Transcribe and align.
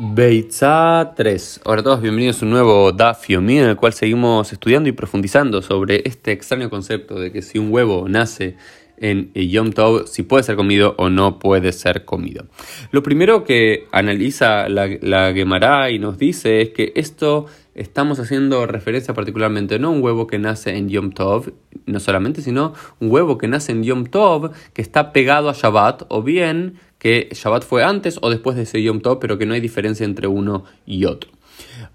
Beitza 0.00 1.12
3. 1.16 1.62
Hola 1.64 1.80
a 1.80 1.82
todos, 1.82 2.00
bienvenidos 2.00 2.40
a 2.40 2.44
un 2.44 2.52
nuevo 2.52 2.92
Daf 2.92 3.28
en 3.28 3.50
el 3.50 3.74
cual 3.74 3.92
seguimos 3.92 4.52
estudiando 4.52 4.88
y 4.88 4.92
profundizando 4.92 5.60
sobre 5.60 6.02
este 6.04 6.30
extraño 6.30 6.70
concepto 6.70 7.18
de 7.18 7.32
que 7.32 7.42
si 7.42 7.58
un 7.58 7.72
huevo 7.72 8.08
nace 8.08 8.54
en 8.96 9.32
Yom 9.34 9.72
Tov, 9.72 10.06
si 10.06 10.22
puede 10.22 10.44
ser 10.44 10.54
comido 10.54 10.94
o 10.98 11.10
no 11.10 11.40
puede 11.40 11.72
ser 11.72 12.04
comido. 12.04 12.46
Lo 12.92 13.02
primero 13.02 13.42
que 13.42 13.88
analiza 13.90 14.68
la, 14.68 14.88
la 15.00 15.32
Gemara 15.32 15.90
y 15.90 15.98
nos 15.98 16.16
dice 16.16 16.60
es 16.60 16.70
que 16.70 16.92
esto 16.94 17.46
estamos 17.74 18.20
haciendo 18.20 18.66
referencia 18.66 19.14
particularmente 19.14 19.80
no 19.80 19.88
a 19.88 19.90
un 19.90 20.02
huevo 20.02 20.28
que 20.28 20.38
nace 20.38 20.76
en 20.76 20.88
Yom 20.88 21.10
Tov, 21.10 21.52
no 21.86 21.98
solamente, 21.98 22.40
sino 22.40 22.72
un 23.00 23.10
huevo 23.10 23.36
que 23.36 23.48
nace 23.48 23.72
en 23.72 23.82
Yom 23.82 24.04
Tov 24.04 24.52
que 24.74 24.82
está 24.82 25.12
pegado 25.12 25.48
a 25.48 25.54
Shabbat 25.54 26.04
o 26.08 26.22
bien 26.22 26.78
que 26.98 27.28
Shabbat 27.32 27.64
fue 27.64 27.84
antes 27.84 28.18
o 28.22 28.30
después 28.30 28.56
de 28.56 28.62
ese 28.62 28.82
Yom 28.82 29.00
Tov, 29.00 29.18
pero 29.18 29.38
que 29.38 29.46
no 29.46 29.54
hay 29.54 29.60
diferencia 29.60 30.04
entre 30.04 30.26
uno 30.26 30.64
y 30.86 31.04
otro. 31.04 31.30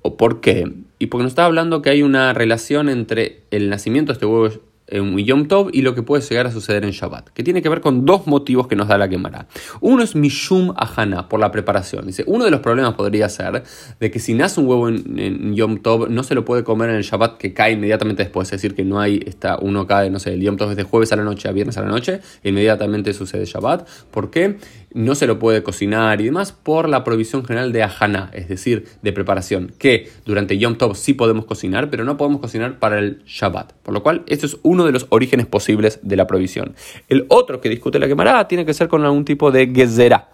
¿O 0.02 0.18
por 0.18 0.42
qué? 0.42 0.72
Y 1.00 1.08
porque 1.08 1.24
nos 1.24 1.32
está 1.32 1.46
hablando 1.46 1.82
que 1.82 1.90
hay 1.90 2.04
una 2.04 2.34
relación 2.34 2.90
entre 2.90 3.42
el 3.52 3.70
nacimiento 3.70 4.12
de 4.12 4.14
este 4.14 4.26
huevo 4.26 4.50
en 4.88 5.18
Yom 5.18 5.48
Tov 5.48 5.70
y 5.72 5.82
lo 5.82 5.96
que 5.96 6.04
puede 6.04 6.22
llegar 6.24 6.48
a 6.48 6.52
suceder 6.52 6.84
en 6.84 6.92
Shabbat, 6.92 7.30
que 7.30 7.44
tiene 7.44 7.62
que 7.62 7.70
ver 7.70 7.82
con 7.82 8.06
dos 8.06 8.28
motivos 8.28 8.68
que 8.68 8.76
nos 8.76 8.88
da 8.88 8.98
la 8.98 9.08
quemará. 9.08 9.48
Uno 9.82 10.04
es 10.04 10.16
Mishum 10.16 10.74
Ahana, 10.76 11.30
por 11.30 11.40
la 11.40 11.52
preparación. 11.52 12.06
Dice, 12.06 12.24
uno 12.28 12.46
de 12.46 12.52
los 12.52 12.60
problemas 12.60 12.94
podría 12.94 13.30
ser 13.30 13.64
de 14.00 14.12
que 14.12 14.20
si 14.20 14.34
nace 14.34 14.60
un 14.60 14.68
huevo 14.68 14.90
en, 14.90 15.56
Yom 15.56 15.80
Tov, 15.80 16.10
no 16.10 16.24
se 16.24 16.36
lo 16.36 16.46
puede 16.46 16.64
comer 16.64 16.90
en 16.90 16.98
el 16.98 17.04
Shabbat 17.04 17.38
que 17.38 17.54
cae 17.54 17.74
inmediatamente 17.74 18.24
después, 18.24 18.48
es 18.48 18.52
decir, 18.52 18.76
que 18.76 18.84
no 18.84 19.00
hay, 19.00 19.24
está, 19.26 19.58
uno 19.60 19.88
cae, 19.88 20.10
no 20.10 20.20
sé, 20.20 20.34
el 20.34 20.42
Yom 20.42 20.58
Tov 20.58 20.72
es 20.72 20.78
de 20.78 20.84
jueves 20.84 21.12
a 21.12 21.16
la 21.16 21.24
noche 21.24 21.48
a 21.48 21.52
viernes 21.52 21.78
a 21.78 21.82
la 21.82 21.88
noche, 21.88 22.20
e 22.44 22.50
inmediatamente 22.50 23.14
sucede 23.14 23.46
Shabbat. 23.46 23.88
¿Por 24.12 24.30
qué? 24.30 24.58
No 24.94 25.16
se 25.16 25.26
lo 25.26 25.40
puede 25.40 25.64
cocinar 25.64 26.22
y 26.22 26.26
demás 26.26 26.52
por 26.52 26.88
la 26.88 27.04
provisión 27.04 27.44
general 27.44 27.72
de 27.72 27.82
Ahana, 27.82 28.30
es 28.34 28.48
decir, 28.48 28.86
de 29.02 29.12
preparación, 29.12 29.74
que 29.80 30.10
durante 30.26 30.58
Yom 30.58 30.78
Tov 30.78 30.96
sí 30.96 31.16
podemos 31.16 31.46
cocinar, 31.46 31.90
pero 31.90 32.04
no 32.04 32.16
podemos 32.16 32.40
cocinar 32.40 32.78
para 32.78 33.00
el 33.00 33.24
Shabbat. 33.26 33.74
Por 33.74 33.94
lo 33.94 34.04
cual, 34.04 34.24
esto 34.28 34.46
es 34.46 34.58
uno 34.62 34.86
de 34.86 34.92
los 34.92 35.08
orígenes 35.10 35.48
posibles 35.48 36.00
de 36.04 36.16
la 36.16 36.28
provisión. 36.28 36.76
El 37.10 37.26
otro 37.30 37.60
que 37.60 37.70
discute 37.70 37.98
la 37.98 38.08
quemará 38.08 38.48
tiene 38.48 38.66
que 38.66 38.74
ser 38.74 38.88
con 38.88 39.04
algún 39.04 39.26
tipo 39.26 39.52
de 39.52 39.68
gezerá. 39.74 40.30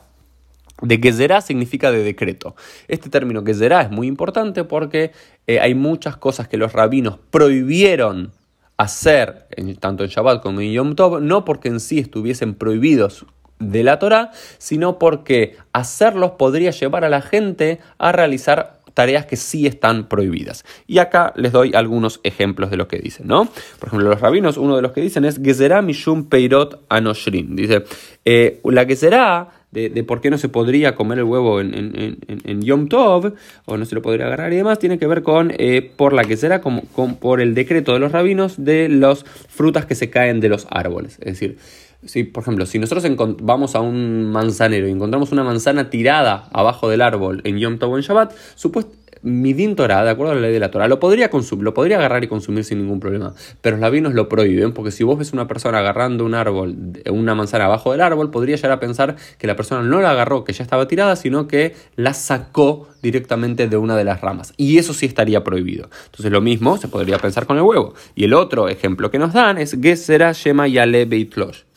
De 0.81 0.97
gezerá 0.97 1.41
significa 1.41 1.91
de 1.91 2.03
decreto. 2.03 2.55
Este 2.87 3.09
término 3.09 3.43
gezerá 3.43 3.81
es 3.81 3.91
muy 3.91 4.07
importante 4.07 4.63
porque 4.65 5.11
eh, 5.47 5.59
hay 5.59 5.73
muchas 5.73 6.17
cosas 6.17 6.47
que 6.47 6.57
los 6.57 6.73
rabinos 6.73 7.17
prohibieron 7.31 8.31
hacer, 8.77 9.47
tanto 9.79 10.05
en 10.05 10.09
Shabbat 10.09 10.41
como 10.41 10.61
en 10.61 10.71
Yom 10.71 10.95
Tov, 10.95 11.21
no 11.21 11.43
porque 11.43 11.67
en 11.67 11.81
sí 11.81 11.99
estuviesen 11.99 12.55
prohibidos 12.55 13.25
de 13.59 13.83
la 13.83 13.99
Torah, 13.99 14.31
sino 14.57 14.97
porque 14.97 15.57
hacerlos 15.73 16.31
podría 16.31 16.71
llevar 16.71 17.05
a 17.05 17.09
la 17.09 17.21
gente 17.21 17.79
a 17.97 18.11
realizar 18.11 18.79
tareas 18.93 19.25
que 19.25 19.37
sí 19.37 19.65
están 19.65 20.09
prohibidas. 20.09 20.65
Y 20.87 20.97
acá 20.97 21.31
les 21.37 21.51
doy 21.51 21.71
algunos 21.73 22.19
ejemplos 22.23 22.69
de 22.69 22.77
lo 22.77 22.87
que 22.87 22.99
dicen, 22.99 23.27
¿no? 23.27 23.45
Por 23.79 23.87
ejemplo, 23.87 24.09
los 24.09 24.19
rabinos, 24.19 24.57
uno 24.57 24.75
de 24.75 24.81
los 24.81 24.91
que 24.91 25.01
dicen 25.01 25.23
es 25.23 25.39
Gezerá 25.41 25.81
Mishum 25.81 26.27
Peirot 26.27 26.83
Anoshrin. 26.89 27.55
Dice, 27.55 27.83
eh, 28.25 28.59
la 28.65 28.85
Gezerá 28.85 29.49
de, 29.71 29.89
de, 29.89 30.03
por 30.03 30.19
qué 30.19 30.29
no 30.29 30.37
se 30.37 30.49
podría 30.49 30.95
comer 30.95 31.19
el 31.19 31.25
huevo 31.25 31.61
en, 31.61 32.61
Yom 32.61 32.89
Tov, 32.89 33.33
o 33.65 33.77
no 33.77 33.85
se 33.85 33.95
lo 33.95 34.01
podría 34.01 34.25
agarrar 34.25 34.51
y 34.51 34.57
demás, 34.57 34.79
tiene 34.79 34.97
que 34.97 35.07
ver 35.07 35.21
con, 35.21 35.53
eh, 35.57 35.91
por 35.95 36.13
la 36.13 36.23
que 36.23 36.37
será, 36.37 36.59
como, 36.59 36.81
con, 36.93 37.15
por 37.15 37.39
el 37.39 37.53
decreto 37.53 37.93
de 37.93 37.99
los 37.99 38.11
rabinos 38.11 38.63
de 38.63 38.89
las 38.89 39.23
frutas 39.23 39.85
que 39.85 39.95
se 39.95 40.09
caen 40.09 40.39
de 40.39 40.49
los 40.49 40.67
árboles. 40.71 41.19
Es 41.19 41.39
decir, 41.39 41.57
si, 42.05 42.23
por 42.23 42.43
ejemplo, 42.43 42.65
si 42.65 42.79
nosotros 42.79 43.05
vamos 43.41 43.75
a 43.75 43.81
un 43.81 44.31
manzanero 44.31 44.87
y 44.87 44.91
encontramos 44.91 45.31
una 45.31 45.43
manzana 45.43 45.89
tirada 45.89 46.47
abajo 46.51 46.89
del 46.89 47.01
árbol 47.01 47.41
en 47.43 47.57
Yom 47.57 47.77
Tov 47.77 47.95
en 47.97 48.01
Shabbat, 48.01 48.33
supuesto 48.55 48.99
Midin 49.21 49.75
Torah, 49.75 50.03
de 50.03 50.11
acuerdo 50.11 50.31
a 50.31 50.35
la 50.35 50.41
ley 50.41 50.53
de 50.53 50.59
la 50.59 50.71
Torah, 50.71 50.87
lo 50.87 50.99
podría 50.99 51.29
lo 51.59 51.73
podría 51.73 51.97
agarrar 51.97 52.23
y 52.23 52.27
consumir 52.27 52.63
sin 52.63 52.79
ningún 52.79 52.99
problema. 52.99 53.33
Pero 53.61 53.75
los 53.75 53.81
labinos 53.81 54.13
lo 54.13 54.29
prohíben, 54.29 54.73
porque 54.73 54.91
si 54.91 55.03
vos 55.03 55.17
ves 55.17 55.33
una 55.33 55.47
persona 55.47 55.79
agarrando 55.79 56.23
un 56.25 56.33
árbol, 56.33 56.75
una 57.09 57.35
manzana 57.35 57.65
abajo 57.65 57.91
del 57.91 58.01
árbol, 58.01 58.31
podría 58.31 58.55
llegar 58.55 58.71
a 58.71 58.79
pensar 58.79 59.17
que 59.37 59.47
la 59.47 59.55
persona 59.55 59.83
no 59.83 59.99
la 59.99 60.11
agarró, 60.11 60.43
que 60.45 60.53
ya 60.53 60.63
estaba 60.63 60.87
tirada, 60.87 61.15
sino 61.15 61.47
que 61.47 61.75
la 61.95 62.13
sacó 62.13 62.87
directamente 63.01 63.67
de 63.67 63.77
una 63.77 63.97
de 63.97 64.05
las 64.05 64.21
ramas. 64.21 64.53
Y 64.55 64.77
eso 64.77 64.93
sí 64.93 65.05
estaría 65.05 65.43
prohibido. 65.43 65.89
Entonces 66.05 66.31
lo 66.31 66.41
mismo 66.41 66.77
se 66.77 66.87
podría 66.87 67.17
pensar 67.17 67.45
con 67.45 67.57
el 67.57 67.63
huevo. 67.63 67.93
Y 68.15 68.23
el 68.23 68.33
otro 68.33 68.69
ejemplo 68.69 69.11
que 69.11 69.19
nos 69.19 69.33
dan 69.33 69.57
es 69.57 69.77
Gesera 69.81 70.31
Shema 70.31 70.67
Yale 70.67 71.05
Beitlosh. 71.05 71.68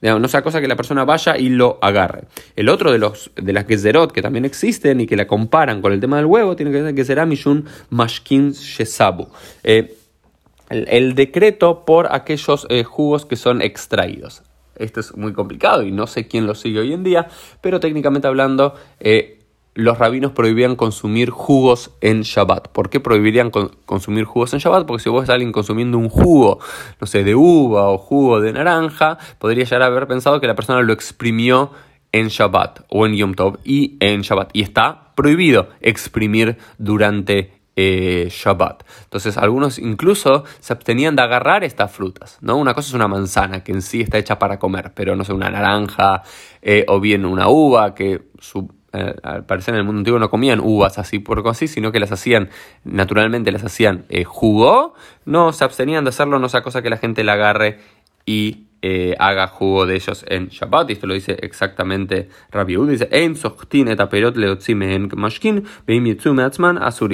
No 0.00 0.28
sea 0.28 0.42
cosa 0.42 0.60
que 0.60 0.68
la 0.68 0.76
persona 0.76 1.04
vaya 1.04 1.36
y 1.36 1.48
lo 1.48 1.78
agarre. 1.82 2.24
El 2.54 2.68
otro 2.68 2.92
de, 2.92 2.98
los, 2.98 3.30
de 3.36 3.52
las 3.52 3.66
Geserot 3.66 4.12
que 4.12 4.22
también 4.22 4.44
existen 4.44 5.00
y 5.00 5.06
que 5.06 5.16
la 5.16 5.26
comparan 5.26 5.80
con 5.82 5.92
el 5.92 6.00
tema 6.00 6.16
del 6.16 6.26
huevo 6.26 6.56
tiene 6.56 6.72
que 6.72 6.82
ser 6.82 6.94
Gesera 6.94 7.26
Mishun 7.26 7.66
Mashkin 7.90 8.52
Shesabu. 8.52 9.28
Eh, 9.62 9.96
el, 10.68 11.14
decreto 11.14 11.84
por 11.84 12.12
aquellos 12.12 12.66
eh, 12.70 12.84
jugos 12.84 13.24
que 13.26 13.36
son 13.36 13.62
extraídos. 13.62 14.42
Esto 14.74 15.00
es 15.00 15.16
muy 15.16 15.32
complicado 15.32 15.82
y 15.82 15.90
no 15.90 16.06
sé 16.06 16.26
quién 16.28 16.46
lo 16.46 16.54
sigue 16.54 16.80
hoy 16.80 16.92
en 16.92 17.02
día, 17.02 17.28
pero 17.60 17.80
técnicamente 17.80 18.28
hablando, 18.28 18.74
eh, 19.00 19.35
los 19.76 19.98
rabinos 19.98 20.32
prohibían 20.32 20.74
consumir 20.74 21.30
jugos 21.30 21.92
en 22.00 22.22
Shabbat. 22.22 22.68
¿Por 22.68 22.88
qué 22.88 22.98
prohibirían 22.98 23.50
consumir 23.50 24.24
jugos 24.24 24.54
en 24.54 24.58
Shabbat? 24.58 24.86
Porque 24.86 25.02
si 25.02 25.10
vos 25.10 25.28
a 25.28 25.34
alguien 25.34 25.52
consumiendo 25.52 25.98
un 25.98 26.08
jugo, 26.08 26.58
no 26.98 27.06
sé, 27.06 27.24
de 27.24 27.34
uva 27.34 27.90
o 27.90 27.98
jugo 27.98 28.40
de 28.40 28.54
naranja, 28.54 29.18
podría 29.38 29.64
llegar 29.64 29.82
a 29.82 29.86
haber 29.86 30.06
pensado 30.08 30.40
que 30.40 30.46
la 30.46 30.54
persona 30.54 30.80
lo 30.80 30.94
exprimió 30.94 31.72
en 32.10 32.28
Shabbat 32.28 32.86
o 32.88 33.06
en 33.06 33.16
Yom 33.16 33.34
Tov 33.34 33.58
y 33.64 33.98
en 34.00 34.22
Shabbat. 34.22 34.50
Y 34.54 34.62
está 34.62 35.12
prohibido 35.14 35.68
exprimir 35.82 36.56
durante 36.78 37.52
eh, 37.76 38.28
Shabbat. 38.30 38.84
Entonces 39.04 39.36
algunos 39.36 39.78
incluso 39.78 40.44
se 40.60 40.72
abstenían 40.72 41.16
de 41.16 41.22
agarrar 41.22 41.64
estas 41.64 41.92
frutas. 41.92 42.38
¿no? 42.40 42.56
Una 42.56 42.72
cosa 42.72 42.88
es 42.88 42.94
una 42.94 43.08
manzana 43.08 43.62
que 43.62 43.72
en 43.72 43.82
sí 43.82 44.00
está 44.00 44.16
hecha 44.16 44.38
para 44.38 44.58
comer, 44.58 44.92
pero 44.94 45.14
no 45.14 45.24
sé, 45.24 45.34
una 45.34 45.50
naranja 45.50 46.22
eh, 46.62 46.86
o 46.88 46.98
bien 46.98 47.26
una 47.26 47.48
uva 47.50 47.94
que 47.94 48.30
su 48.38 48.75
eh, 48.96 49.14
al 49.22 49.44
parecer 49.44 49.74
en 49.74 49.80
el 49.80 49.84
mundo 49.84 50.00
antiguo 50.00 50.18
no 50.18 50.30
comían 50.30 50.60
uvas 50.60 50.98
así 50.98 51.18
por 51.18 51.46
así, 51.48 51.68
sino 51.68 51.92
que 51.92 52.00
las 52.00 52.12
hacían, 52.12 52.48
naturalmente 52.84 53.52
las 53.52 53.64
hacían 53.64 54.04
eh, 54.08 54.24
jugo, 54.24 54.94
no 55.24 55.52
se 55.52 55.64
abstenían 55.64 56.04
de 56.04 56.10
hacerlo, 56.10 56.38
no 56.38 56.48
sea 56.48 56.62
cosa 56.62 56.82
que 56.82 56.90
la 56.90 56.96
gente 56.96 57.22
la 57.24 57.34
agarre 57.34 57.78
y 58.24 58.66
eh, 58.82 59.16
haga 59.18 59.48
jugo 59.48 59.86
de 59.86 59.96
ellos 59.96 60.24
en 60.28 60.48
Shabbat. 60.48 60.90
Y 60.90 60.92
esto 60.92 61.06
lo 61.06 61.14
dice 61.14 61.36
exactamente 61.40 62.28
Rabbi 62.50 62.76
Dice, 62.86 63.08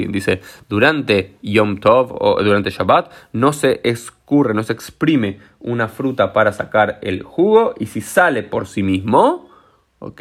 Dice, 0.09 0.41
durante 0.69 1.37
Yom 1.42 1.78
Tov 1.78 2.16
o 2.21 2.42
durante 2.42 2.71
Shabbat 2.71 3.12
no 3.32 3.53
se 3.53 3.81
escurre, 3.84 4.54
no 4.54 4.62
se 4.65 4.72
exprime 4.72 5.38
una 5.60 5.88
fruta 5.88 6.32
para 6.32 6.53
sacar 6.53 6.98
el 7.03 7.22
jugo 7.22 7.75
y 7.78 7.87
si 7.87 8.00
sale 8.00 8.42
por 8.42 8.66
sí 8.66 8.82
mismo, 8.82 9.52
¿ok? 10.03 10.21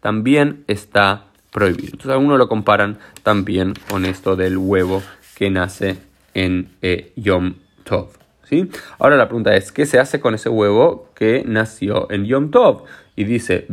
También 0.00 0.64
está 0.66 1.24
prohibido. 1.50 1.90
Entonces 1.92 2.12
algunos 2.12 2.38
lo 2.38 2.48
comparan 2.48 2.98
también 3.22 3.74
con 3.88 4.04
esto 4.04 4.36
del 4.36 4.58
huevo 4.58 5.02
que 5.34 5.50
nace 5.50 5.96
en 6.34 6.68
eh, 6.82 7.12
Yom 7.16 7.54
Tov. 7.84 8.08
¿sí? 8.44 8.68
Ahora 8.98 9.16
la 9.16 9.26
pregunta 9.26 9.56
es, 9.56 9.72
¿qué 9.72 9.86
se 9.86 9.98
hace 9.98 10.20
con 10.20 10.34
ese 10.34 10.48
huevo 10.48 11.08
que 11.14 11.42
nació 11.46 12.10
en 12.10 12.26
Yom 12.26 12.50
Tov? 12.50 12.84
Y 13.16 13.24
dice, 13.24 13.66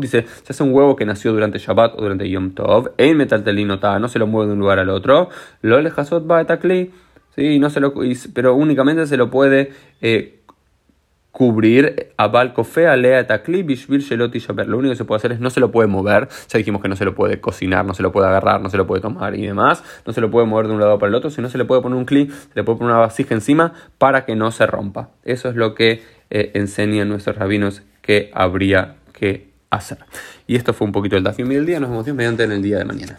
Dice, 0.00 0.26
se 0.42 0.52
hace 0.52 0.62
un 0.62 0.74
huevo 0.74 0.96
que 0.96 1.06
nació 1.06 1.32
durante 1.32 1.58
Shabbat 1.58 1.94
o 1.96 2.02
durante 2.02 2.28
Yom 2.28 2.52
Tov, 2.52 2.90
no 2.98 4.08
se 4.08 4.18
lo 4.18 4.26
mueve 4.26 4.48
de 4.48 4.52
un 4.52 4.58
lugar 4.58 4.78
al 4.78 4.90
otro, 4.90 5.28
lo 5.62 5.78
¿sí? 7.36 7.58
no 7.58 7.70
se 7.70 7.80
lo, 7.80 7.94
pero 8.34 8.54
únicamente 8.54 9.06
se 9.06 9.16
lo 9.16 9.30
puede 9.30 9.72
eh, 10.00 10.39
cubrir 11.32 12.12
a 12.16 12.28
Balcofe, 12.28 12.86
Alea, 12.86 13.26
Takli, 13.26 13.62
Bishvil, 13.62 14.00
Sheloti, 14.00 14.38
Shaber. 14.38 14.68
Lo 14.68 14.78
único 14.78 14.92
que 14.92 14.96
se 14.96 15.04
puede 15.04 15.18
hacer 15.18 15.32
es 15.32 15.40
no 15.40 15.50
se 15.50 15.60
lo 15.60 15.70
puede 15.70 15.88
mover. 15.88 16.28
Ya 16.48 16.58
dijimos 16.58 16.82
que 16.82 16.88
no 16.88 16.96
se 16.96 17.04
lo 17.04 17.14
puede 17.14 17.40
cocinar, 17.40 17.84
no 17.84 17.94
se 17.94 18.02
lo 18.02 18.12
puede 18.12 18.28
agarrar, 18.28 18.60
no 18.60 18.68
se 18.68 18.76
lo 18.76 18.86
puede 18.86 19.00
tomar 19.00 19.34
y 19.36 19.46
demás. 19.46 19.82
No 20.06 20.12
se 20.12 20.20
lo 20.20 20.30
puede 20.30 20.46
mover 20.46 20.66
de 20.66 20.74
un 20.74 20.80
lado 20.80 20.98
para 20.98 21.08
el 21.08 21.14
otro, 21.14 21.30
sino 21.30 21.48
se 21.48 21.58
le 21.58 21.64
puede 21.64 21.82
poner 21.82 21.98
un 21.98 22.04
clip, 22.04 22.30
se 22.30 22.54
le 22.54 22.64
puede 22.64 22.78
poner 22.78 22.92
una 22.92 23.00
vasija 23.00 23.34
encima 23.34 23.72
para 23.98 24.24
que 24.24 24.34
no 24.36 24.50
se 24.50 24.66
rompa. 24.66 25.10
Eso 25.24 25.48
es 25.48 25.56
lo 25.56 25.74
que 25.74 26.02
eh, 26.30 26.50
enseñan 26.54 27.08
nuestros 27.08 27.36
rabinos 27.36 27.82
que 28.02 28.30
habría 28.34 28.96
que 29.12 29.50
hacer. 29.70 29.98
Y 30.46 30.56
esto 30.56 30.72
fue 30.72 30.86
un 30.86 30.92
poquito 30.92 31.16
el 31.16 31.22
Dafim 31.22 31.48
del 31.48 31.66
día. 31.66 31.78
Nos 31.80 31.90
vemos 31.90 32.06
mediante 32.08 32.42
en 32.42 32.52
el 32.52 32.62
día 32.62 32.78
de 32.78 32.84
mañana. 32.84 33.18